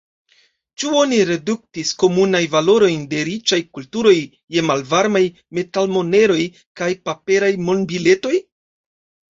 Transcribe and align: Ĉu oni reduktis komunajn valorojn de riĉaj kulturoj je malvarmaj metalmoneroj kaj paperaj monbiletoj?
Ĉu 0.83 0.93
oni 1.01 1.17
reduktis 1.29 1.91
komunajn 2.03 2.47
valorojn 2.55 3.03
de 3.13 3.21
riĉaj 3.29 3.61
kulturoj 3.79 4.17
je 4.57 4.67
malvarmaj 4.71 5.25
metalmoneroj 5.61 6.43
kaj 6.83 6.93
paperaj 7.11 7.53
monbiletoj? 7.71 8.39